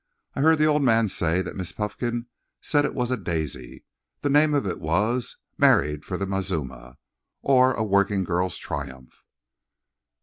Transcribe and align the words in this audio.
"I 0.33 0.41
heard 0.41 0.57
the 0.57 0.65
old 0.65 0.81
man 0.81 1.09
say 1.09 1.43
that 1.43 1.55
Miss 1.55 1.71
Puffkin 1.71 2.25
said 2.59 2.85
it 2.85 2.95
was 2.95 3.11
a 3.11 3.17
daisy. 3.17 3.85
The 4.21 4.31
name 4.31 4.55
of 4.55 4.65
it 4.65 4.79
was, 4.79 5.37
'Married 5.59 6.05
for 6.05 6.17
the 6.17 6.25
Mazuma, 6.25 6.97
or 7.43 7.73
a 7.75 7.83
Working 7.83 8.23
Girl's 8.23 8.57
Triumph. 8.57 9.23